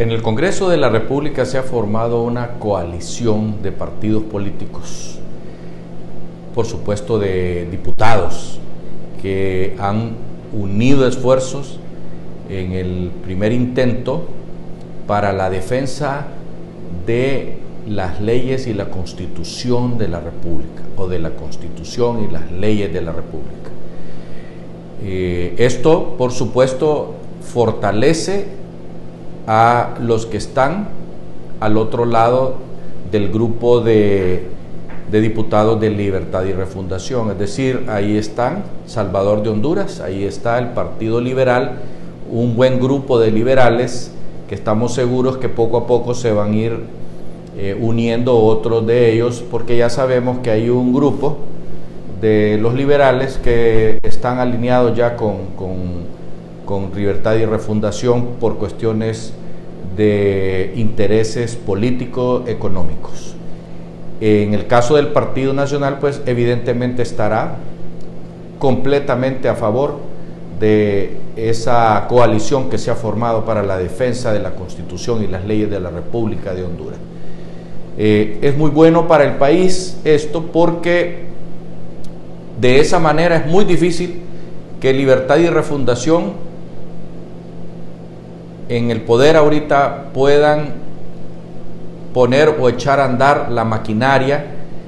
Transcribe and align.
En 0.00 0.12
el 0.12 0.22
Congreso 0.22 0.70
de 0.70 0.78
la 0.78 0.88
República 0.88 1.44
se 1.44 1.58
ha 1.58 1.62
formado 1.62 2.22
una 2.22 2.52
coalición 2.52 3.62
de 3.62 3.70
partidos 3.70 4.22
políticos, 4.22 5.18
por 6.54 6.64
supuesto 6.64 7.18
de 7.18 7.68
diputados, 7.70 8.58
que 9.20 9.76
han 9.78 10.12
unido 10.54 11.06
esfuerzos 11.06 11.80
en 12.48 12.72
el 12.72 13.10
primer 13.22 13.52
intento 13.52 14.22
para 15.06 15.34
la 15.34 15.50
defensa 15.50 16.28
de 17.04 17.58
las 17.86 18.22
leyes 18.22 18.66
y 18.68 18.72
la 18.72 18.88
constitución 18.88 19.98
de 19.98 20.08
la 20.08 20.20
República, 20.20 20.82
o 20.96 21.08
de 21.08 21.18
la 21.18 21.32
constitución 21.32 22.24
y 22.24 22.32
las 22.32 22.50
leyes 22.50 22.90
de 22.90 23.02
la 23.02 23.12
República. 23.12 23.68
Eh, 25.04 25.56
esto, 25.58 26.14
por 26.16 26.32
supuesto, 26.32 27.16
fortalece 27.42 28.59
a 29.52 29.96
los 30.00 30.26
que 30.26 30.36
están 30.36 30.86
al 31.58 31.76
otro 31.76 32.04
lado 32.04 32.54
del 33.10 33.32
grupo 33.32 33.80
de, 33.80 34.46
diputados 35.10 35.80
de 35.80 35.90
Libertad 35.90 36.44
y 36.44 36.52
Refundación. 36.52 37.32
Es 37.32 37.38
decir, 37.40 37.86
ahí 37.88 38.16
están 38.16 38.62
Salvador 38.86 39.42
de 39.42 39.48
Honduras, 39.48 39.98
ahí 39.98 40.22
está 40.22 40.56
el 40.60 40.68
Partido 40.68 41.20
Liberal, 41.20 41.80
un 42.30 42.54
buen 42.54 42.78
grupo 42.78 43.18
de 43.18 43.32
liberales 43.32 44.12
que 44.48 44.54
estamos 44.54 44.94
seguros 44.94 45.38
que 45.38 45.48
poco 45.48 45.78
a 45.78 45.86
poco 45.88 46.14
se 46.14 46.30
van 46.30 46.52
a 46.52 46.56
ir 46.56 46.78
eh, 47.58 47.76
uniendo 47.80 48.38
otros 48.38 48.86
de 48.86 49.12
ellos, 49.12 49.42
porque 49.50 49.76
ya 49.76 49.90
sabemos 49.90 50.38
que 50.44 50.52
hay 50.52 50.70
un 50.70 50.92
grupo 50.92 51.38
de 52.20 52.56
los 52.62 52.74
liberales 52.74 53.36
que 53.42 53.98
están 54.04 54.38
alineados 54.38 54.96
ya 54.96 55.16
con 55.16 56.19
Libertad 56.94 57.34
y 57.34 57.44
Refundación 57.44 58.36
por 58.38 58.56
cuestiones 58.56 59.32
de 59.96 60.72
intereses 60.76 61.56
políticos 61.56 62.48
económicos. 62.48 63.34
En 64.20 64.54
el 64.54 64.66
caso 64.66 64.96
del 64.96 65.08
Partido 65.08 65.52
Nacional, 65.52 65.98
pues 65.98 66.20
evidentemente 66.26 67.02
estará 67.02 67.56
completamente 68.60 69.48
a 69.48 69.56
favor 69.56 69.96
de 70.60 71.16
esa 71.36 72.06
coalición 72.08 72.70
que 72.70 72.78
se 72.78 72.90
ha 72.90 72.94
formado 72.94 73.44
para 73.44 73.62
la 73.62 73.78
defensa 73.78 74.32
de 74.32 74.38
la 74.38 74.50
Constitución 74.50 75.24
y 75.24 75.26
las 75.26 75.44
leyes 75.44 75.70
de 75.70 75.80
la 75.80 75.90
República 75.90 76.54
de 76.54 76.62
Honduras. 76.62 76.98
Eh, 77.98 78.38
es 78.42 78.56
muy 78.56 78.70
bueno 78.70 79.08
para 79.08 79.24
el 79.24 79.36
país 79.36 79.98
esto 80.04 80.44
porque 80.52 81.24
de 82.60 82.78
esa 82.78 82.98
manera 83.00 83.36
es 83.36 83.46
muy 83.46 83.64
difícil 83.64 84.20
que 84.80 84.92
Libertad 84.92 85.38
y 85.38 85.48
Refundación 85.48 86.49
en 88.70 88.92
el 88.92 89.00
poder 89.02 89.36
ahorita 89.36 90.10
puedan 90.14 90.74
poner 92.14 92.54
o 92.60 92.68
echar 92.68 93.00
a 93.00 93.04
andar 93.04 93.50
la 93.50 93.64
maquinaria 93.64 94.46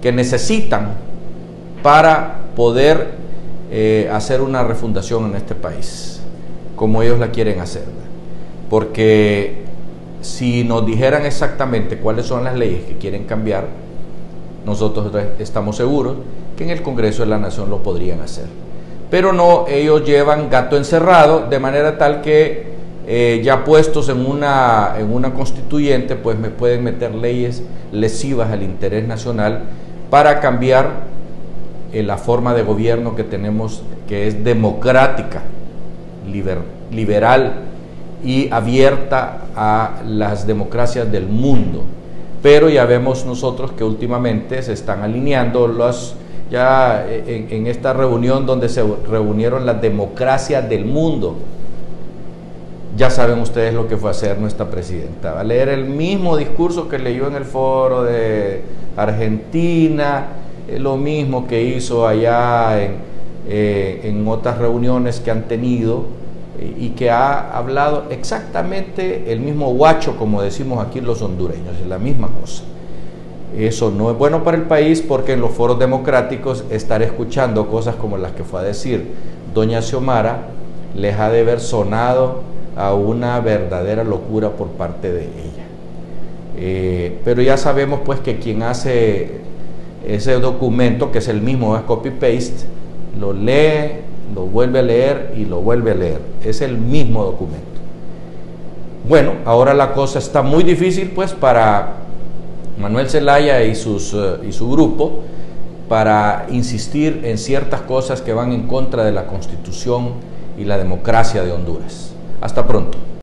que 0.00 0.12
necesitan 0.12 0.92
para 1.82 2.36
poder 2.54 3.14
eh, 3.72 4.08
hacer 4.12 4.40
una 4.42 4.62
refundación 4.62 5.26
en 5.26 5.34
este 5.34 5.56
país, 5.56 6.20
como 6.76 7.02
ellos 7.02 7.18
la 7.18 7.32
quieren 7.32 7.58
hacer. 7.58 7.82
Porque 8.70 9.64
si 10.20 10.62
nos 10.62 10.86
dijeran 10.86 11.26
exactamente 11.26 11.98
cuáles 11.98 12.26
son 12.26 12.44
las 12.44 12.54
leyes 12.54 12.84
que 12.84 12.96
quieren 12.96 13.24
cambiar, 13.24 13.66
nosotros 14.64 15.10
estamos 15.40 15.76
seguros 15.76 16.14
que 16.56 16.62
en 16.62 16.70
el 16.70 16.80
Congreso 16.80 17.24
de 17.24 17.28
la 17.28 17.38
Nación 17.38 17.70
lo 17.70 17.82
podrían 17.82 18.20
hacer. 18.20 18.46
Pero 19.10 19.32
no, 19.32 19.66
ellos 19.66 20.04
llevan 20.04 20.48
gato 20.48 20.76
encerrado 20.76 21.48
de 21.50 21.58
manera 21.58 21.98
tal 21.98 22.22
que 22.22 22.73
eh, 23.06 23.42
ya 23.44 23.64
puestos 23.64 24.08
en 24.08 24.24
una, 24.24 24.94
en 24.98 25.12
una 25.12 25.34
constituyente, 25.34 26.16
pues 26.16 26.38
me 26.38 26.48
pueden 26.48 26.84
meter 26.84 27.14
leyes 27.14 27.62
lesivas 27.92 28.50
al 28.50 28.62
interés 28.62 29.06
nacional 29.06 29.64
para 30.08 30.40
cambiar 30.40 31.04
eh, 31.92 32.02
la 32.02 32.16
forma 32.16 32.54
de 32.54 32.62
gobierno 32.62 33.14
que 33.14 33.22
tenemos, 33.22 33.82
que 34.08 34.26
es 34.26 34.42
democrática, 34.42 35.42
liberal 36.90 37.52
y 38.24 38.50
abierta 38.50 39.42
a 39.54 40.02
las 40.06 40.46
democracias 40.46 41.12
del 41.12 41.26
mundo. 41.26 41.82
Pero 42.42 42.70
ya 42.70 42.86
vemos 42.86 43.26
nosotros 43.26 43.72
que 43.72 43.84
últimamente 43.84 44.62
se 44.62 44.72
están 44.72 45.02
alineando 45.02 45.66
los, 45.66 46.16
ya 46.50 47.06
en, 47.06 47.48
en 47.50 47.66
esta 47.66 47.92
reunión 47.92 48.46
donde 48.46 48.70
se 48.70 48.82
reunieron 49.10 49.66
las 49.66 49.82
democracias 49.82 50.66
del 50.70 50.86
mundo, 50.86 51.36
ya 52.96 53.10
saben 53.10 53.40
ustedes 53.40 53.74
lo 53.74 53.88
que 53.88 53.96
fue 53.96 54.10
hacer 54.10 54.38
nuestra 54.38 54.70
presidenta. 54.70 55.32
Va 55.32 55.40
a 55.40 55.44
leer 55.44 55.68
el 55.68 55.84
mismo 55.84 56.36
discurso 56.36 56.88
que 56.88 56.98
leyó 56.98 57.26
en 57.26 57.34
el 57.34 57.44
foro 57.44 58.04
de 58.04 58.62
Argentina, 58.96 60.26
eh, 60.68 60.78
lo 60.78 60.96
mismo 60.96 61.46
que 61.46 61.62
hizo 61.62 62.06
allá 62.06 62.82
en, 62.82 62.92
eh, 63.48 64.00
en 64.04 64.26
otras 64.28 64.58
reuniones 64.58 65.20
que 65.20 65.30
han 65.30 65.42
tenido 65.42 66.04
eh, 66.58 66.74
y 66.78 66.88
que 66.90 67.10
ha 67.10 67.56
hablado 67.56 68.04
exactamente 68.10 69.32
el 69.32 69.40
mismo 69.40 69.72
guacho, 69.74 70.16
como 70.16 70.40
decimos 70.40 70.84
aquí 70.84 71.00
los 71.00 71.20
hondureños, 71.20 71.76
es 71.80 71.88
la 71.88 71.98
misma 71.98 72.28
cosa. 72.28 72.62
Eso 73.56 73.90
no 73.90 74.10
es 74.10 74.18
bueno 74.18 74.42
para 74.42 74.56
el 74.56 74.64
país 74.64 75.00
porque 75.00 75.32
en 75.32 75.40
los 75.40 75.50
foros 75.52 75.78
democráticos 75.78 76.64
estar 76.70 77.02
escuchando 77.02 77.68
cosas 77.68 77.94
como 77.96 78.18
las 78.18 78.32
que 78.32 78.42
fue 78.42 78.60
a 78.60 78.62
decir 78.64 79.12
doña 79.54 79.80
Xiomara 79.80 80.48
les 80.96 81.16
ha 81.18 81.30
de 81.30 81.40
haber 81.40 81.60
sonado 81.60 82.53
a 82.76 82.94
una 82.94 83.40
verdadera 83.40 84.04
locura 84.04 84.50
por 84.50 84.68
parte 84.68 85.12
de 85.12 85.22
ella. 85.22 85.64
Eh, 86.56 87.18
pero 87.24 87.42
ya 87.42 87.56
sabemos 87.56 88.00
pues 88.04 88.20
que 88.20 88.38
quien 88.38 88.62
hace 88.62 89.40
ese 90.06 90.32
documento, 90.34 91.10
que 91.10 91.18
es 91.18 91.28
el 91.28 91.40
mismo, 91.40 91.76
es 91.76 91.82
copy-paste, 91.82 92.66
lo 93.18 93.32
lee, 93.32 94.02
lo 94.34 94.46
vuelve 94.46 94.80
a 94.80 94.82
leer 94.82 95.34
y 95.36 95.44
lo 95.44 95.60
vuelve 95.60 95.92
a 95.92 95.94
leer. 95.94 96.20
Es 96.44 96.60
el 96.60 96.78
mismo 96.78 97.24
documento. 97.24 97.64
Bueno, 99.08 99.32
ahora 99.44 99.74
la 99.74 99.92
cosa 99.92 100.18
está 100.18 100.42
muy 100.42 100.64
difícil 100.64 101.10
pues 101.14 101.32
para 101.32 101.94
Manuel 102.78 103.08
Zelaya 103.08 103.62
y, 103.62 103.72
eh, 103.72 104.38
y 104.48 104.52
su 104.52 104.70
grupo 104.70 105.20
para 105.88 106.46
insistir 106.50 107.20
en 107.24 107.36
ciertas 107.36 107.82
cosas 107.82 108.22
que 108.22 108.32
van 108.32 108.52
en 108.52 108.66
contra 108.66 109.04
de 109.04 109.12
la 109.12 109.26
constitución 109.26 110.12
y 110.58 110.64
la 110.64 110.78
democracia 110.78 111.42
de 111.42 111.52
Honduras. 111.52 112.13
Hasta 112.44 112.66
pronto. 112.66 113.13